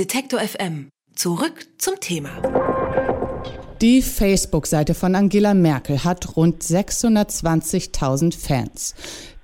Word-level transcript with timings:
Detektor 0.00 0.40
FM. 0.40 0.88
Zurück 1.14 1.66
zum 1.76 2.00
Thema. 2.00 2.30
Die 3.82 4.00
Facebook-Seite 4.00 4.94
von 4.94 5.14
Angela 5.14 5.52
Merkel 5.52 6.02
hat 6.02 6.38
rund 6.38 6.62
620.000 6.62 8.34
Fans. 8.34 8.94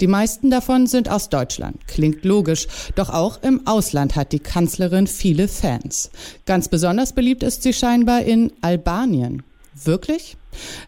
Die 0.01 0.07
meisten 0.07 0.49
davon 0.49 0.87
sind 0.87 1.11
aus 1.11 1.29
Deutschland. 1.29 1.87
Klingt 1.87 2.25
logisch, 2.25 2.69
doch 2.95 3.11
auch 3.11 3.43
im 3.43 3.67
Ausland 3.67 4.17
hat 4.17 4.33
die 4.33 4.39
Kanzlerin 4.39 5.07
viele 5.07 5.47
Fans. 5.47 6.11
Ganz 6.47 6.69
besonders 6.69 7.13
beliebt 7.13 7.43
ist 7.43 7.63
sie 7.63 7.75
scheinbar 7.75 8.23
in 8.23 8.51
Albanien. 8.63 9.43
Wirklich? 9.85 10.39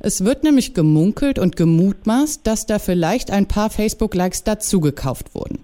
Es 0.00 0.25
wird 0.25 0.45
nämlich 0.45 0.73
gemunkelt 0.73 1.39
und 1.39 1.57
gemutmaßt, 1.57 2.41
dass 2.46 2.64
da 2.64 2.79
vielleicht 2.79 3.30
ein 3.30 3.46
paar 3.46 3.69
Facebook-Likes 3.69 4.45
dazugekauft 4.45 5.35
wurden. 5.35 5.59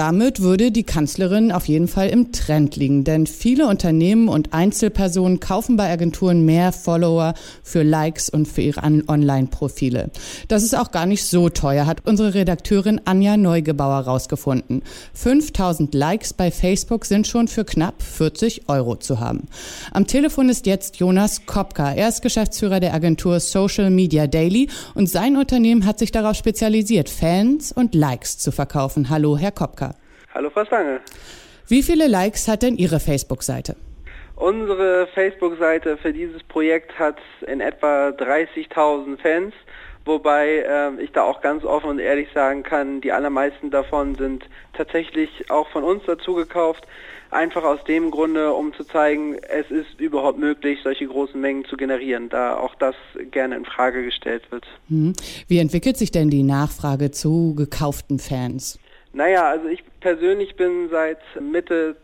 Damit 0.00 0.40
würde 0.40 0.72
die 0.72 0.84
Kanzlerin 0.84 1.52
auf 1.52 1.68
jeden 1.68 1.86
Fall 1.86 2.08
im 2.08 2.32
Trend 2.32 2.74
liegen, 2.76 3.04
denn 3.04 3.26
viele 3.26 3.66
Unternehmen 3.66 4.28
und 4.28 4.54
Einzelpersonen 4.54 5.40
kaufen 5.40 5.76
bei 5.76 5.92
Agenturen 5.92 6.46
mehr 6.46 6.72
Follower 6.72 7.34
für 7.62 7.82
Likes 7.82 8.30
und 8.30 8.48
für 8.48 8.62
ihre 8.62 8.80
Online-Profile. 8.80 10.10
Das 10.48 10.62
ist 10.62 10.74
auch 10.74 10.90
gar 10.90 11.04
nicht 11.04 11.26
so 11.26 11.50
teuer, 11.50 11.84
hat 11.84 12.06
unsere 12.06 12.32
Redakteurin 12.32 13.02
Anja 13.04 13.36
Neugebauer 13.36 13.98
rausgefunden. 13.98 14.80
5000 15.12 15.94
Likes 15.94 16.32
bei 16.32 16.50
Facebook 16.50 17.04
sind 17.04 17.26
schon 17.26 17.46
für 17.46 17.66
knapp 17.66 18.02
40 18.02 18.70
Euro 18.70 18.96
zu 18.96 19.20
haben. 19.20 19.48
Am 19.92 20.06
Telefon 20.06 20.48
ist 20.48 20.64
jetzt 20.64 20.96
Jonas 20.96 21.44
Kopka. 21.44 21.92
Er 21.92 22.08
ist 22.08 22.22
Geschäftsführer 22.22 22.80
der 22.80 22.94
Agentur 22.94 23.38
Social 23.38 23.90
Media 23.90 24.26
Daily 24.26 24.70
und 24.94 25.10
sein 25.10 25.36
Unternehmen 25.36 25.84
hat 25.84 25.98
sich 25.98 26.10
darauf 26.10 26.36
spezialisiert, 26.36 27.10
Fans 27.10 27.70
und 27.70 27.94
Likes 27.94 28.38
zu 28.38 28.50
verkaufen. 28.50 29.10
Hallo, 29.10 29.36
Herr 29.36 29.52
Kopka. 29.52 29.89
Hallo 30.32 30.48
Frau 30.50 30.64
Stange. 30.64 31.00
Wie 31.66 31.82
viele 31.82 32.06
Likes 32.06 32.46
hat 32.46 32.62
denn 32.62 32.76
Ihre 32.76 33.00
Facebook-Seite? 33.00 33.74
Unsere 34.36 35.08
Facebook-Seite 35.08 35.96
für 35.96 36.12
dieses 36.12 36.42
Projekt 36.44 36.98
hat 36.98 37.18
in 37.46 37.60
etwa 37.60 38.08
30.000 38.10 39.18
Fans, 39.20 39.52
wobei 40.04 40.64
äh, 40.66 41.02
ich 41.02 41.10
da 41.10 41.24
auch 41.24 41.40
ganz 41.42 41.64
offen 41.64 41.90
und 41.90 41.98
ehrlich 41.98 42.28
sagen 42.32 42.62
kann, 42.62 43.00
die 43.00 43.12
allermeisten 43.12 43.70
davon 43.70 44.14
sind 44.14 44.48
tatsächlich 44.72 45.50
auch 45.50 45.68
von 45.68 45.82
uns 45.82 46.04
dazu 46.06 46.34
gekauft. 46.34 46.86
Einfach 47.30 47.64
aus 47.64 47.82
dem 47.84 48.10
Grunde, 48.10 48.52
um 48.52 48.72
zu 48.72 48.84
zeigen, 48.84 49.36
es 49.48 49.70
ist 49.70 50.00
überhaupt 50.00 50.38
möglich, 50.38 50.78
solche 50.82 51.06
großen 51.06 51.40
Mengen 51.40 51.64
zu 51.64 51.76
generieren, 51.76 52.28
da 52.28 52.56
auch 52.56 52.74
das 52.76 52.94
gerne 53.30 53.56
in 53.56 53.64
Frage 53.64 54.04
gestellt 54.04 54.50
wird. 54.50 54.64
Hm. 54.88 55.12
Wie 55.48 55.58
entwickelt 55.58 55.96
sich 55.96 56.12
denn 56.12 56.30
die 56.30 56.44
Nachfrage 56.44 57.10
zu 57.10 57.54
gekauften 57.56 58.18
Fans? 58.18 58.78
Naja, 59.12 59.48
also 59.48 59.68
ich 59.68 59.82
persönlich 60.00 60.56
bin 60.56 60.88
seit 60.90 61.20
Mitte 61.40 61.96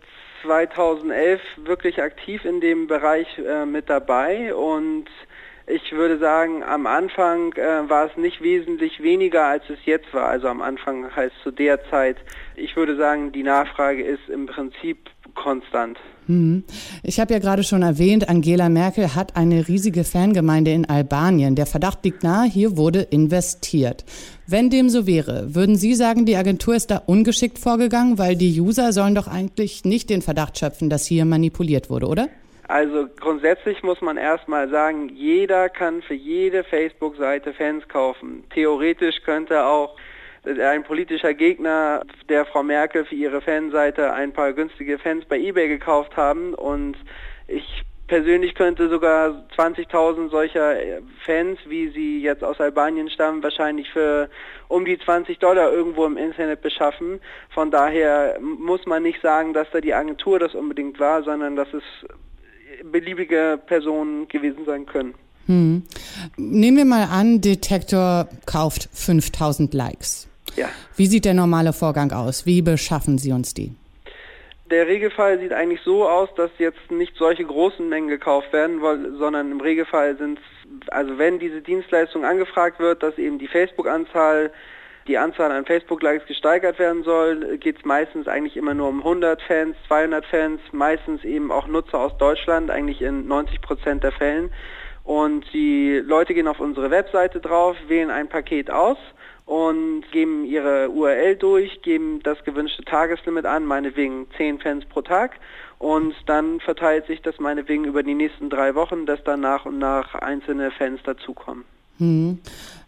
2011 0.43 1.41
wirklich 1.57 2.01
aktiv 2.01 2.45
in 2.45 2.61
dem 2.61 2.87
Bereich 2.87 3.27
äh, 3.39 3.67
mit 3.67 3.89
dabei 3.91 4.55
und 4.55 5.07
ich 5.69 5.93
würde 5.93 6.19
sagen, 6.19 6.63
am 6.63 6.87
Anfang 6.87 7.53
äh, 7.55 7.89
war 7.89 8.07
es 8.07 8.17
nicht 8.17 8.41
wesentlich 8.41 9.03
weniger, 9.03 9.47
als 9.47 9.69
es 9.69 9.85
jetzt 9.85 10.15
war. 10.15 10.29
Also 10.29 10.47
am 10.47 10.63
Anfang 10.63 11.15
heißt 11.15 11.35
zu 11.43 11.51
der 11.51 11.83
Zeit. 11.91 12.19
Ich 12.55 12.77
würde 12.77 12.95
sagen, 12.97 13.33
die 13.33 13.43
Nachfrage 13.43 14.05
ist 14.05 14.29
im 14.29 14.47
Prinzip 14.47 15.11
konstant. 15.37 15.99
Hm. 16.27 16.65
Ich 17.05 17.21
habe 17.21 17.35
ja 17.35 17.39
gerade 17.39 17.63
schon 17.63 17.83
erwähnt, 17.83 18.29
Angela 18.29 18.69
Merkel 18.69 19.15
hat 19.15 19.37
eine 19.37 19.69
riesige 19.69 20.03
Fangemeinde 20.03 20.73
in 20.73 20.89
Albanien. 20.89 21.55
Der 21.55 21.67
Verdacht 21.67 22.05
liegt 22.05 22.25
nahe, 22.25 22.49
hier 22.49 22.77
wurde 22.77 23.03
investiert. 23.03 24.05
Wenn 24.49 24.69
dem 24.69 24.89
so 24.89 25.07
wäre, 25.07 25.55
würden 25.55 25.77
Sie 25.77 25.95
sagen, 25.95 26.27
die 26.27 26.37
Agentur 26.37 26.75
ist 26.75 26.91
da 26.91 27.03
ungeschickt 27.07 27.59
vorgegangen, 27.59 28.19
weil 28.19 28.35
die 28.35 28.61
User 28.61 28.93
sollen 28.93 29.15
doch 29.15 29.29
eigentlich 29.29 29.85
nicht 29.85 30.11
den 30.11 30.23
Verdacht 30.23 30.59
schöpfen, 30.59 30.91
dass 30.91 31.07
hier 31.07 31.25
manipuliert 31.25 31.91
wurde, 31.91 32.09
oder? 32.09 32.29
Also 32.69 33.07
grundsätzlich 33.21 33.85
muss 33.85 34.01
man 34.01 34.17
erstmal 34.17 34.69
sagen, 34.69 35.09
jeder 35.15 35.69
kann 35.69 36.03
für 36.03 36.15
jede 36.15 36.65
Facebook-Seite 36.65 37.53
Fans 37.53 37.87
kaufen. 37.87 38.43
Theoretisch 38.53 39.23
könnte 39.25 39.65
auch 39.65 39.97
ein 40.47 40.85
politischer 40.85 41.35
Gegner 41.35 42.03
der 42.29 42.47
Frau 42.47 42.63
Merkel 42.63 43.05
für 43.05 43.15
ihre 43.15 43.41
Fanseite 43.41 44.13
ein 44.13 44.33
paar 44.33 44.53
günstige 44.53 44.99
Fans 44.99 45.25
bei 45.25 45.39
eBay 45.39 45.69
gekauft 45.69 46.17
haben 46.17 46.55
und 46.55 46.97
ich 47.49 47.83
persönlich 48.07 48.55
könnte 48.55 48.89
sogar 48.89 49.45
20.000 49.57 50.31
solcher 50.31 50.77
Fans, 51.25 51.59
wie 51.67 51.89
sie 51.89 52.21
jetzt 52.23 52.45
aus 52.45 52.61
Albanien 52.61 53.11
stammen, 53.11 53.43
wahrscheinlich 53.43 53.91
für 53.91 54.29
um 54.69 54.85
die 54.85 54.99
20 54.99 55.39
Dollar 55.39 55.73
irgendwo 55.73 56.07
im 56.07 56.17
Internet 56.17 56.63
beschaffen. 56.63 57.21
Von 57.51 57.71
daher 57.71 58.39
muss 58.41 58.87
man 58.87 59.03
nicht 59.03 59.21
sagen, 59.23 59.53
dass 59.53 59.69
da 59.73 59.81
die 59.81 59.95
Agentur 59.95 60.39
das 60.39 60.55
unbedingt 60.55 61.01
war, 61.01 61.23
sondern 61.25 61.57
dass 61.57 61.69
es 61.73 61.83
beliebige 62.85 63.59
Personen 63.67 64.29
gewesen 64.29 64.65
sein 64.67 64.87
können. 64.87 65.15
Hm. 65.47 65.83
Nehmen 66.37 66.77
wir 66.77 66.85
mal 66.85 67.09
an, 67.11 67.41
Detektor 67.41 68.29
kauft 68.47 68.89
5000 68.93 69.73
Likes. 69.75 70.29
Ja. 70.57 70.69
Wie 70.97 71.07
sieht 71.07 71.25
der 71.25 71.35
normale 71.35 71.73
Vorgang 71.73 72.13
aus? 72.13 72.47
Wie 72.47 72.63
beschaffen 72.63 73.19
Sie 73.19 73.33
uns 73.33 73.55
die? 73.55 73.73
Der 74.71 74.89
Regelfall 74.89 75.39
sieht 75.39 75.53
eigentlich 75.53 75.81
so 75.83 76.09
aus, 76.09 76.29
dass 76.35 76.51
jetzt 76.59 76.91
nicht 76.91 77.17
solche 77.17 77.45
großen 77.45 77.89
Mengen 77.89 78.09
gekauft 78.09 78.53
werden, 78.53 78.81
sondern 79.17 79.53
im 79.53 79.61
Regelfall 79.61 80.17
sind 80.17 80.41
es, 80.41 80.89
also 80.89 81.19
wenn 81.19 81.39
diese 81.39 81.61
Dienstleistung 81.61 82.25
angefragt 82.25 82.81
wird, 82.81 83.01
dass 83.03 83.17
eben 83.17 83.39
die 83.39 83.47
Facebook-Anzahl, 83.47 84.51
die 85.07 85.19
Anzahl 85.19 85.53
an 85.53 85.67
Facebook-Likes 85.67 86.27
gesteigert 86.27 86.81
werden 86.81 87.05
soll, 87.05 87.59
geht 87.59 87.79
es 87.79 87.85
meistens 87.85 88.27
eigentlich 88.27 88.57
immer 88.57 88.75
nur 88.75 88.89
um 88.89 88.99
100 88.99 89.41
Fans, 89.43 89.77
200 89.87 90.27
Fans, 90.27 90.61
meistens 90.73 91.23
eben 91.23 91.53
auch 91.53 91.69
Nutzer 91.69 92.01
aus 92.01 92.19
Deutschland, 92.19 92.69
eigentlich 92.69 93.03
in 93.03 93.29
90 93.29 93.61
Prozent 93.61 94.03
der 94.03 94.11
Fällen. 94.11 94.51
Und 95.05 95.45
die 95.53 96.03
Leute 96.05 96.35
gehen 96.35 96.49
auf 96.49 96.59
unsere 96.59 96.91
Webseite 96.91 97.39
drauf, 97.39 97.77
wählen 97.87 98.11
ein 98.11 98.29
Paket 98.29 98.69
aus 98.69 98.99
und 99.47 100.03
geben 100.11 100.45
ihre 100.45 100.91
URL 100.91 101.37
durch, 101.37 101.81
geben 101.83 102.21
das 102.23 102.43
gewünschte 102.45 102.85
Tageslimit 102.85 103.47
an, 103.47 103.65
meinetwegen 103.65 104.27
10 104.37 104.59
Fans 104.59 104.85
pro 104.85 105.03
Tag 105.03 105.39
und 105.79 106.15
dann 106.27 106.61
verteilt 106.61 107.07
sich 107.07 107.23
das 107.23 107.39
meinetwegen 107.39 107.85
über 107.85 108.03
die 108.03 108.15
nächsten 108.15 108.51
drei 108.51 108.75
Wochen, 108.75 109.07
dass 109.07 109.23
dann 109.25 109.41
nach 109.41 109.65
und 109.65 109.79
nach 109.79 110.15
einzelne 110.17 110.71
Fans 110.73 111.01
dazukommen. 111.05 111.65
Hm. 111.99 112.39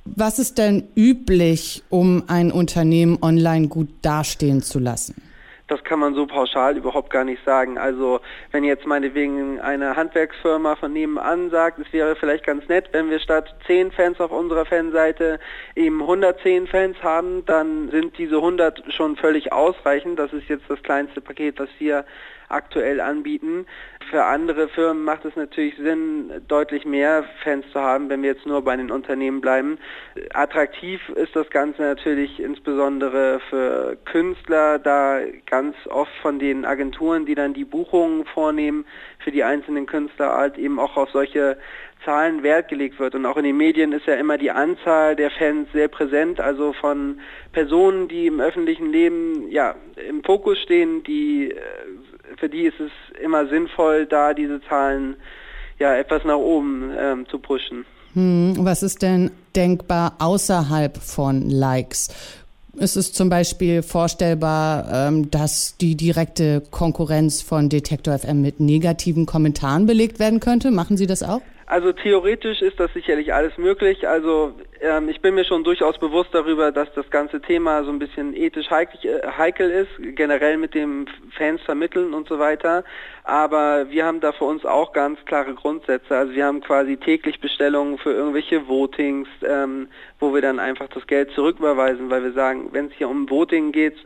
Was 0.05 0.39
ist 0.39 0.59
denn 0.59 0.89
üblich, 0.97 1.83
um 1.91 2.25
ein 2.29 2.51
Unternehmen 2.51 3.19
online 3.23 3.69
gut 3.69 3.89
dastehen 4.03 4.63
zu 4.63 4.79
lassen? 4.79 5.23
Das 5.69 5.84
kann 5.84 6.01
man 6.01 6.15
so 6.15 6.27
pauschal 6.27 6.77
überhaupt 6.77 7.11
gar 7.11 7.25
nicht 7.25 7.45
sagen. 7.45 7.79
Also 7.79 8.21
wenn 8.51 8.65
jetzt 8.65 8.87
meinetwegen 8.87 9.61
eine 9.61 9.97
Handwerksfirma 9.97 10.77
von 10.77 10.93
nebenan 10.93 11.51
sagt, 11.51 11.79
es 11.79 11.93
wäre 11.93 12.17
vielleicht 12.17 12.45
ganz 12.45 12.67
nett, 12.69 12.89
wenn 12.93 13.11
wir 13.11 13.21
statt 13.21 13.55
10 13.67 13.93
Fans 13.93 14.19
auf 14.21 14.33
unserer 14.33 14.65
Fanseite 14.65 15.39
eben 15.77 16.01
110 16.01 16.67
Fans 16.67 16.97
haben, 17.03 17.45
dann 17.45 17.91
sind 17.91 18.17
diese 18.19 18.37
100 18.37 18.83
schon 18.93 19.17
völlig 19.17 19.53
ausreichend. 19.53 20.19
Das 20.19 20.33
ist 20.33 20.49
jetzt 20.49 20.65
das 20.69 20.83
kleinste 20.83 21.21
Paket, 21.21 21.59
was 21.59 21.69
wir 21.78 22.05
aktuell 22.49 23.01
anbieten. 23.01 23.67
Für 24.11 24.25
andere 24.25 24.69
Firmen 24.69 25.05
macht 25.05 25.25
es 25.25 25.37
natürlich 25.37 25.77
Sinn, 25.77 26.31
deutlich 26.49 26.87
mehr 26.87 27.25
Fans 27.45 27.67
zu 27.73 27.81
haben, 27.81 28.09
wenn 28.09 28.23
wir 28.23 28.31
jetzt 28.31 28.47
nur 28.47 28.62
bei 28.62 28.75
den 28.75 28.91
Unternehmen 28.91 29.41
bleiben. 29.41 29.78
Attraktiv 30.33 31.01
ist 31.11 31.37
das 31.37 31.51
Ganze 31.51 31.83
natürlich 31.83 32.41
insbesondere 32.41 33.41
für 33.51 33.99
Künstler, 34.07 34.78
da 34.78 35.21
ganz 35.59 35.75
oft 35.91 36.13
von 36.23 36.39
den 36.39 36.65
Agenturen, 36.65 37.27
die 37.27 37.35
dann 37.35 37.53
die 37.53 37.65
Buchungen 37.65 38.25
vornehmen, 38.27 38.85
für 39.19 39.33
die 39.33 39.43
einzelnen 39.43 39.87
Künstler 39.87 40.33
halt 40.37 40.57
eben 40.57 40.79
auch 40.79 40.97
auf 40.97 41.11
solche 41.11 41.57
Zahlen 42.05 42.45
Wert 42.45 42.69
gelegt 42.69 43.01
wird. 43.01 43.17
Und 43.17 43.27
auch 43.27 43.37
in 43.37 43.45
den 43.45 43.57
Medien 43.57 43.93
ist 43.93 44.07
ja 44.07 44.15
immer 44.15 44.39
die 44.39 44.53
Anzahl 44.53 45.17
der 45.17 45.31
Fans 45.33 45.67
sehr 45.73 45.89
präsent, 45.89 46.39
also 46.39 46.73
von 46.73 47.19
Personen, 47.53 48.07
die 48.07 48.29
im 48.29 48.41
öffentlichen 48.41 48.93
Leben 48.93 49.51
ja 49.51 49.75
im 50.09 50.23
Fokus 50.23 50.59
stehen, 50.59 51.03
die 51.03 51.51
äh, 51.51 51.59
für 52.37 52.49
die 52.49 52.67
ist 52.67 52.79
es 52.79 52.93
immer 53.21 53.49
sinnvoll, 53.49 54.07
da 54.07 54.33
diese 54.33 54.61
Zahlen 54.69 55.16
ja 55.81 55.97
etwas 55.97 56.25
nach 56.25 56.37
oben 56.37 56.93
ähm, 56.97 57.27
zu 57.27 57.41
pushen. 57.41 57.84
Hm, 58.15 58.54
was 58.61 58.84
ist 58.84 59.03
denn 59.03 59.33
denkbar 59.57 60.15
außerhalb 60.21 60.97
von 60.99 61.51
Likes? 61.51 62.47
Ist 62.76 62.97
es 62.97 63.12
zum 63.12 63.28
Beispiel 63.28 63.82
vorstellbar, 63.82 65.09
ähm, 65.09 65.30
dass 65.30 65.76
die 65.80 65.97
direkte 65.97 66.62
Konkurrenz 66.70 67.42
von 67.42 67.68
Detektor 67.68 68.18
FM 68.18 68.41
mit 68.41 68.60
negativen 68.60 69.26
Kommentaren 69.26 69.86
belegt 69.86 70.18
werden 70.18 70.38
könnte? 70.38 70.70
Machen 70.70 70.97
Sie 70.97 71.06
das 71.06 71.22
auch? 71.22 71.41
Also 71.70 71.92
theoretisch 71.92 72.62
ist 72.62 72.80
das 72.80 72.91
sicherlich 72.94 73.34
alles 73.34 73.59
möglich. 73.59 74.09
Also 74.09 74.54
ähm, 74.80 75.10
ich 75.10 75.20
bin 75.20 75.34
mir 75.34 75.44
schon 75.44 75.65
durchaus 75.65 75.98
bewusst 75.98 76.30
darüber, 76.32 76.72
dass 76.72 76.91
das 76.94 77.10
ganze 77.10 77.42
Thema 77.42 77.84
so 77.84 77.91
ein 77.91 77.98
bisschen 77.98 78.34
ethisch 78.34 78.70
heikel, 78.70 78.98
äh, 79.04 79.26
heikel 79.36 79.70
ist, 79.70 79.91
generell 80.16 80.56
mit 80.56 80.72
dem 80.72 81.06
Fans 81.36 81.60
vermitteln 81.60 82.15
und 82.15 82.26
so 82.26 82.38
weiter. 82.38 82.84
Aber 83.24 83.91
wir 83.91 84.06
haben 84.06 84.20
da 84.20 84.32
für 84.32 84.47
uns 84.47 84.65
auch 84.65 84.94
ganz 84.94 85.22
klare 85.26 85.53
Grundsätze. 85.53 86.16
Also 86.16 86.32
wir 86.32 86.47
haben 86.47 86.62
quasi 86.62 86.97
täglich 86.97 87.38
Bestellungen 87.38 87.98
für 87.98 88.12
irgendwelche 88.12 88.66
Votings, 88.66 89.28
ähm, 89.47 89.88
wo 90.20 90.32
wir 90.32 90.41
dann 90.41 90.60
einfach 90.60 90.88
das 90.88 91.06
Geld 91.06 91.32
zurücküberweisen, 91.32 92.09
weil 92.09 92.22
wir 92.22 92.32
sagen, 92.32 92.70
wenn 92.72 92.86
es 92.86 92.92
hier 92.94 93.10
um 93.10 93.28
Voting 93.28 93.72
geht, 93.72 93.98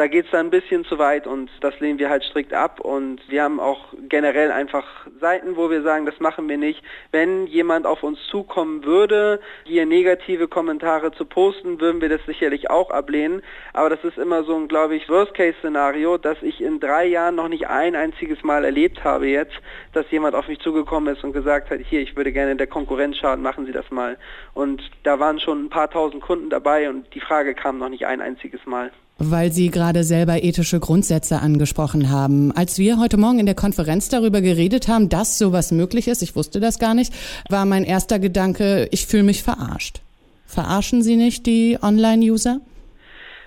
da 0.00 0.06
geht 0.06 0.24
es 0.24 0.30
dann 0.30 0.46
ein 0.46 0.50
bisschen 0.50 0.86
zu 0.86 0.98
weit 0.98 1.26
und 1.26 1.50
das 1.60 1.78
lehnen 1.78 1.98
wir 1.98 2.08
halt 2.08 2.24
strikt 2.24 2.54
ab 2.54 2.80
und 2.80 3.20
wir 3.28 3.42
haben 3.42 3.60
auch 3.60 3.92
generell 4.08 4.50
einfach 4.50 4.86
Seiten, 5.20 5.56
wo 5.56 5.68
wir 5.68 5.82
sagen, 5.82 6.06
das 6.06 6.18
machen 6.20 6.48
wir 6.48 6.56
nicht. 6.56 6.82
Wenn 7.12 7.46
jemand 7.46 7.84
auf 7.84 8.02
uns 8.02 8.18
zukommen 8.30 8.82
würde, 8.84 9.40
hier 9.64 9.84
negative 9.84 10.48
Kommentare 10.48 11.12
zu 11.12 11.26
posten, 11.26 11.82
würden 11.82 12.00
wir 12.00 12.08
das 12.08 12.24
sicherlich 12.24 12.70
auch 12.70 12.88
ablehnen, 12.90 13.42
aber 13.74 13.90
das 13.90 14.02
ist 14.02 14.16
immer 14.16 14.42
so 14.44 14.56
ein, 14.56 14.68
glaube 14.68 14.96
ich, 14.96 15.06
Worst-Case-Szenario, 15.06 16.16
dass 16.16 16.40
ich 16.40 16.62
in 16.62 16.80
drei 16.80 17.04
Jahren 17.04 17.34
noch 17.34 17.48
nicht 17.48 17.68
ein 17.68 17.94
einziges 17.94 18.42
Mal 18.42 18.64
erlebt 18.64 19.04
habe 19.04 19.26
jetzt, 19.26 19.60
dass 19.92 20.10
jemand 20.10 20.34
auf 20.34 20.48
mich 20.48 20.60
zugekommen 20.60 21.14
ist 21.14 21.22
und 21.24 21.34
gesagt 21.34 21.70
hat, 21.70 21.78
hier, 21.80 22.00
ich 22.00 22.16
würde 22.16 22.32
gerne 22.32 22.56
der 22.56 22.68
Konkurrenz 22.68 23.18
schaden, 23.18 23.42
machen 23.42 23.66
Sie 23.66 23.72
das 23.72 23.90
mal. 23.90 24.16
Und 24.54 24.80
da 25.02 25.20
waren 25.20 25.40
schon 25.40 25.66
ein 25.66 25.68
paar 25.68 25.90
tausend 25.90 26.22
Kunden 26.22 26.48
dabei 26.48 26.88
und 26.88 27.14
die 27.14 27.20
Frage 27.20 27.54
kam 27.54 27.76
noch 27.76 27.90
nicht 27.90 28.06
ein 28.06 28.22
einziges 28.22 28.64
Mal 28.64 28.92
weil 29.20 29.52
Sie 29.52 29.70
gerade 29.70 30.02
selber 30.02 30.42
ethische 30.42 30.80
Grundsätze 30.80 31.40
angesprochen 31.40 32.10
haben. 32.10 32.52
Als 32.52 32.78
wir 32.78 32.98
heute 32.98 33.18
Morgen 33.18 33.38
in 33.38 33.46
der 33.46 33.54
Konferenz 33.54 34.08
darüber 34.08 34.40
geredet 34.40 34.88
haben, 34.88 35.10
dass 35.10 35.38
sowas 35.38 35.72
möglich 35.72 36.08
ist, 36.08 36.22
ich 36.22 36.34
wusste 36.34 36.58
das 36.58 36.78
gar 36.78 36.94
nicht, 36.94 37.12
war 37.50 37.66
mein 37.66 37.84
erster 37.84 38.18
Gedanke, 38.18 38.88
ich 38.90 39.06
fühle 39.06 39.24
mich 39.24 39.42
verarscht. 39.42 40.00
Verarschen 40.46 41.02
Sie 41.02 41.16
nicht 41.16 41.44
die 41.46 41.78
Online-User? 41.80 42.60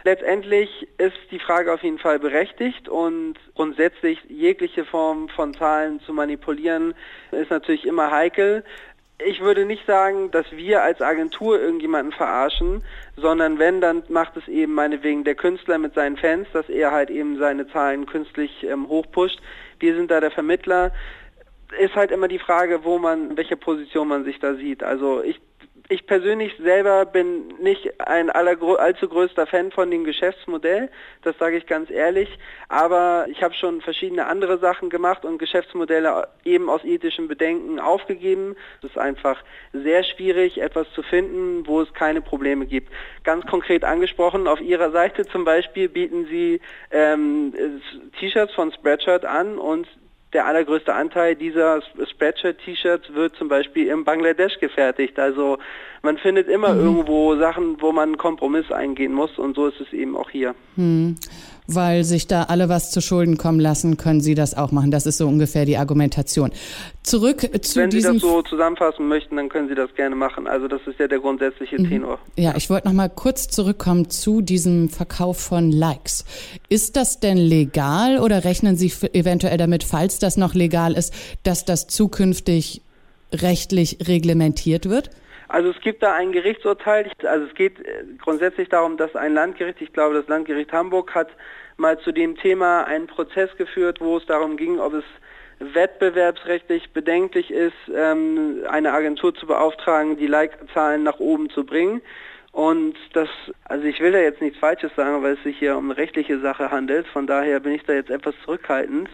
Letztendlich 0.06 0.70
ist 0.98 1.18
die 1.32 1.40
Frage 1.40 1.74
auf 1.74 1.82
jeden 1.82 1.98
Fall 1.98 2.20
berechtigt 2.20 2.88
und 2.88 3.36
grundsätzlich 3.56 4.20
jegliche 4.30 4.86
Form 4.86 5.30
von 5.30 5.54
Zahlen 5.54 6.02
zu 6.02 6.14
manipulieren 6.14 6.94
ist 7.32 7.50
natürlich 7.50 7.86
immer 7.86 8.12
heikel 8.12 8.64
ich 9.26 9.42
würde 9.42 9.66
nicht 9.66 9.86
sagen, 9.86 10.32
dass 10.32 10.46
wir 10.52 10.84
als 10.84 11.02
Agentur 11.02 11.60
irgendjemanden 11.60 12.12
verarschen, 12.12 12.84
sondern 13.16 13.60
wenn, 13.60 13.82
dann 13.82 14.04
macht 14.10 14.38
es 14.38 14.48
eben 14.48 14.74
meinetwegen 14.74 15.24
der 15.24 15.36
Künstler 15.36 15.78
mit 15.78 15.94
seinen 15.94 16.18
Fans, 16.18 16.48
dass 16.54 16.70
er 16.70 16.92
halt 16.92 17.10
eben 17.10 17.38
seine 17.38 17.68
Zahlen 17.68 18.06
künstlich 18.06 18.64
ähm, 18.64 18.88
hochpusht. 18.88 19.40
Wir 19.80 19.96
sind 19.96 20.12
da 20.12 20.20
der 20.20 20.32
Vermittler. 20.32 20.92
Ist 21.80 21.96
halt 21.96 22.12
immer 22.12 22.28
die 22.28 22.40
Frage, 22.40 22.84
wo 22.84 23.00
man, 23.00 23.32
in 23.32 23.38
welcher 23.38 23.56
Position 23.56 24.08
man 24.08 24.24
sich 24.24 24.40
da 24.40 24.56
sieht. 24.56 24.84
Also 24.84 25.24
ich 25.24 25.40
ich 25.90 26.06
persönlich 26.08 26.56
selber 26.62 27.06
bin 27.06 27.48
nicht 27.62 27.93
ein 28.08 28.30
allzu 28.30 29.08
größter 29.08 29.48
Fan 29.48 29.72
von 29.72 29.90
dem 29.90 30.04
Geschäftsmodell, 30.04 30.90
das 31.22 31.38
sage 31.38 31.58
ich 31.58 31.66
ganz 31.66 31.90
ehrlich, 31.90 32.30
aber 32.70 33.26
ich 33.30 33.44
habe 33.44 33.54
schon 33.54 33.82
verschiedene 33.82 34.26
andere 34.28 34.58
Sachen 34.60 34.90
gemacht 34.90 35.26
und 35.26 35.38
Geschäftsmodelle 35.38 36.28
eben 36.44 36.70
aus 36.70 36.84
ethischen 36.84 37.28
Bedenken 37.28 37.80
aufgegeben. 37.80 38.56
Es 38.82 38.92
ist 38.92 38.98
einfach 38.98 39.44
sehr 39.72 40.04
schwierig, 40.04 40.62
etwas 40.62 40.88
zu 40.94 41.04
finden, 41.04 41.66
wo 41.68 41.82
es 41.82 41.94
keine 41.94 42.22
Probleme 42.22 42.66
gibt. 42.66 42.92
Ganz 43.24 43.46
konkret 43.46 43.84
angesprochen, 43.84 44.48
auf 44.48 44.62
Ihrer 44.62 44.92
Seite 44.92 45.26
zum 45.26 45.46
Beispiel 45.46 45.90
bieten 45.90 46.26
Sie 46.26 46.62
ähm, 46.92 47.54
T-Shirts 48.20 48.54
von 48.54 48.72
Spreadshirt 48.72 49.26
an 49.26 49.58
und 49.58 49.88
der 50.34 50.46
allergrößte 50.46 50.94
Anteil 50.94 51.36
dieser 51.36 51.82
Spreadshirt-T-Shirts 52.12 53.14
wird 53.14 53.36
zum 53.36 53.48
Beispiel 53.48 53.88
im 53.88 54.04
Bangladesch 54.04 54.60
gefertigt. 54.60 55.20
Also 55.20 55.58
man 56.02 56.18
findet 56.18 56.48
immer 56.48 56.74
mhm. 56.74 56.86
irgendwo 56.86 57.36
Sachen, 57.36 57.78
wo 57.80 57.92
man 57.92 58.10
einen 58.10 58.18
Kompromiss 58.18 58.72
eingehen 58.72 59.14
muss 59.14 59.38
und 59.38 59.56
so 59.56 59.68
ist 59.68 59.80
es 59.80 59.94
eben 59.94 60.18
auch 60.18 60.30
hier. 60.30 60.56
Mhm 60.76 61.16
weil 61.68 62.04
sich 62.04 62.28
da 62.28 62.44
alle 62.44 62.70
was 62.70 62.92
zu 62.92 63.02
Schulden 63.02 63.38
kommen 63.38 63.60
lassen, 63.60 63.98
können 63.98 64.22
Sie 64.22 64.36
das 64.36 64.56
auch 64.56 64.72
machen. 64.72 64.92
Das 64.92 65.06
ist 65.06 65.18
so 65.18 65.28
ungefähr 65.28 65.66
die 65.66 65.78
Argumentation. 65.78 66.52
Zurück 67.04 67.42
zu 67.64 67.80
Wenn 67.80 67.92
Sie 67.92 68.02
das 68.02 68.18
so 68.18 68.42
zusammenfassen 68.42 69.08
möchten, 69.08 69.36
dann 69.36 69.50
können 69.50 69.68
Sie 69.68 69.76
das 69.76 69.94
gerne 69.96 70.16
machen. 70.16 70.48
Also 70.48 70.68
das 70.68 70.82
ist 70.86 71.00
ja 71.00 71.08
der 71.08 71.20
grundsätzliche 71.20 71.80
mhm. 71.80 71.90
Tenor. 71.90 72.20
Ja, 72.38 72.56
ich 72.56 72.70
wollte 72.70 72.88
noch 72.88 72.94
mal 72.94 73.10
kurz 73.10 73.48
zurückkommen 73.48 74.10
zu 74.10 74.42
diesem 74.42 74.90
Verkauf 74.90 75.40
von 75.40 75.72
Likes. 75.72 76.26
Ist 76.70 76.96
das 76.96 77.20
denn 77.20 77.38
legal 77.38 78.20
oder 78.20 78.44
rechnen 78.44 78.76
Sie 78.76 78.92
eventuell 79.14 79.58
damit, 79.58 79.84
falls 79.84 80.20
das 80.20 80.38
noch 80.38 80.54
legal 80.54 80.94
ist, 80.94 81.14
dass 81.44 81.66
das 81.66 81.88
zukünftig 81.88 82.82
rechtlich 83.32 83.98
reglementiert 84.08 84.90
wird? 84.90 85.10
Also 85.54 85.70
es 85.70 85.80
gibt 85.82 86.02
da 86.02 86.16
ein 86.16 86.32
Gerichtsurteil. 86.32 87.12
Also 87.22 87.46
es 87.46 87.54
geht 87.54 87.80
äh, 87.80 88.06
grundsätzlich 88.20 88.70
darum, 88.70 88.98
dass 88.98 89.16
ein 89.16 89.36
Landgericht, 89.36 89.82
ich 89.82 89.94
glaube 89.94 90.16
das 90.16 90.28
Landgericht 90.28 90.74
Hamburg 90.74 91.14
hat 91.14 91.28
mal 91.78 92.00
zu 92.00 92.12
dem 92.12 92.36
Thema 92.36 92.86
einen 92.86 93.06
Prozess 93.06 93.56
geführt, 93.56 94.02
wo 94.02 94.18
es 94.18 94.26
darum 94.26 94.58
ging, 94.58 94.80
ob 94.80 94.96
es 94.96 95.04
wettbewerbsrechtlich 95.60 96.92
bedenklich 96.92 97.52
ist, 97.52 97.76
ähm, 97.94 98.64
eine 98.68 98.94
Agentur 98.94 99.36
zu 99.36 99.46
beauftragen, 99.46 100.18
die 100.18 100.26
Like-Zahlen 100.26 101.04
nach 101.04 101.20
oben 101.20 101.52
zu 101.52 101.64
bringen. 101.68 102.02
Und 102.52 102.96
das, 103.14 103.30
also 103.66 103.86
ich 103.86 104.00
will 104.00 104.12
da 104.12 104.18
jetzt 104.18 104.42
nichts 104.42 104.58
Falsches 104.58 104.92
sagen, 104.96 105.22
weil 105.22 105.36
es 105.36 105.44
sich 105.44 105.60
hier 105.60 105.78
um 105.78 105.92
eine 105.92 105.98
rechtliche 105.98 106.40
Sache 106.40 106.72
handelt. 106.72 107.06
Von 107.06 107.28
daher 107.28 107.60
bin 107.60 107.74
ich 107.74 107.84
da 107.84 107.94
jetzt 107.94 108.10
etwas 108.10 108.34
zurückhaltend. 108.44 109.08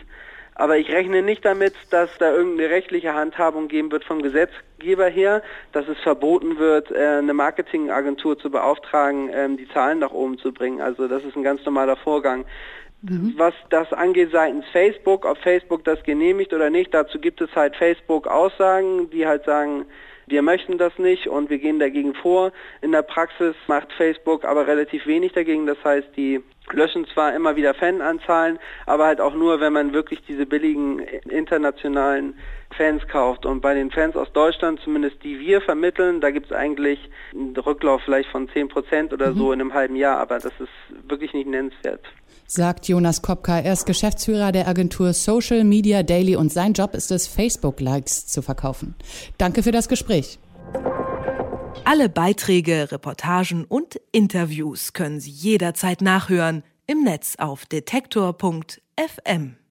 Aber 0.60 0.78
ich 0.78 0.92
rechne 0.92 1.22
nicht 1.22 1.46
damit, 1.46 1.74
dass 1.90 2.10
da 2.18 2.34
irgendeine 2.34 2.70
rechtliche 2.70 3.14
Handhabung 3.14 3.70
geben 3.70 3.94
wird 3.94 4.04
vom 4.04 4.22
Gesetzgeber 4.22 5.08
her, 5.08 5.42
dass 5.72 5.88
es 5.88 5.98
verboten 6.00 6.60
wird, 6.60 6.92
äh, 6.92 7.20
eine 7.20 7.34
Marketingagentur 7.34 8.38
zu 8.38 8.52
beauftragen, 8.52 9.30
ähm, 9.34 9.56
die 9.56 9.70
Zahlen 9.70 10.00
nach 10.00 10.12
oben 10.12 10.38
zu 10.38 10.52
bringen. 10.52 10.82
Also 10.82 11.08
das 11.08 11.24
ist 11.24 11.38
ein 11.38 11.44
ganz 11.44 11.64
normaler 11.64 11.96
Vorgang. 11.96 12.44
Mhm. 13.04 13.36
Was 13.38 13.54
das 13.70 13.94
angeht 13.94 14.32
seitens 14.34 14.66
Facebook, 14.74 15.24
ob 15.24 15.38
Facebook 15.38 15.86
das 15.86 16.04
genehmigt 16.04 16.52
oder 16.52 16.70
nicht, 16.70 16.94
dazu 16.94 17.20
gibt 17.20 17.40
es 17.40 17.56
halt 17.56 17.78
Facebook-Aussagen, 17.78 19.10
die 19.12 19.26
halt 19.26 19.46
sagen, 19.46 19.86
wir 20.30 20.42
möchten 20.42 20.78
das 20.78 20.98
nicht 20.98 21.28
und 21.28 21.50
wir 21.50 21.58
gehen 21.58 21.80
dagegen 21.80 22.14
vor. 22.14 22.52
In 22.82 22.92
der 22.92 23.02
Praxis 23.02 23.56
macht 23.68 23.92
Facebook 23.94 24.46
aber 24.46 24.68
relativ 24.68 25.06
wenig 25.06 25.34
dagegen. 25.34 25.66
Das 25.66 25.84
heißt, 25.84 26.08
die 26.16 26.42
löschen 26.72 27.06
zwar 27.08 27.34
immer 27.34 27.56
wieder 27.56 27.74
Fananzahlen, 27.74 28.60
aber 28.86 29.06
halt 29.06 29.22
auch 29.22 29.34
nur, 29.34 29.60
wenn 29.60 29.74
man 29.74 29.94
wirklich 29.94 30.22
diese 30.28 30.46
billigen 30.46 31.00
internationalen 31.30 32.36
Fans 32.78 33.08
kauft. 33.08 33.46
Und 33.46 33.62
bei 33.62 33.74
den 33.74 33.90
Fans 33.90 34.16
aus 34.16 34.32
Deutschland, 34.34 34.80
zumindest 34.82 35.24
die 35.24 35.40
wir 35.40 35.62
vermitteln, 35.62 36.22
da 36.22 36.30
gibt 36.30 36.48
es 36.48 36.52
eigentlich 36.52 37.10
einen 37.34 37.56
Rücklauf 37.56 38.02
vielleicht 38.04 38.30
von 38.30 38.48
10 38.50 38.68
Prozent 38.70 39.14
oder 39.14 39.32
mhm. 39.32 39.38
so 39.38 39.52
in 39.52 39.62
einem 39.62 39.74
halben 39.74 39.96
Jahr, 39.96 40.20
aber 40.20 40.36
das 40.36 40.54
ist 40.60 41.10
wirklich 41.10 41.34
nicht 41.34 41.48
nennenswert 41.48 42.02
sagt 42.50 42.88
Jonas 42.88 43.22
Kopka. 43.22 43.60
Er 43.60 43.74
ist 43.74 43.86
Geschäftsführer 43.86 44.52
der 44.52 44.68
Agentur 44.68 45.14
Social 45.14 45.64
Media 45.64 46.04
Daily 46.04 46.36
und 46.36 46.52
sein 46.52 46.74
Job 46.74 46.96
ist 46.96 47.12
es, 47.12 47.28
Facebook-Likes 47.28 48.28
zu 48.28 48.42
verkaufen. 48.42 48.96
Danke 49.38 49.64
für 49.64 49.72
das 49.72 49.88
Gespräch. 49.88 50.40
Alle 51.86 52.10
Beiträge, 52.10 52.92
Reportagen 52.92 53.66
und 53.66 54.00
Interviews 54.12 54.94
können 54.94 55.20
Sie 55.20 55.32
jederzeit 55.32 56.02
nachhören 56.02 56.64
im 56.88 57.04
Netz 57.04 57.36
auf 57.38 57.66
detektor.fm. 57.66 59.60